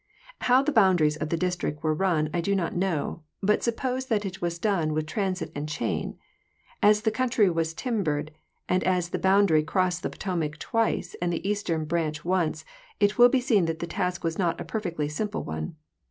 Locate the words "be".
13.29-13.39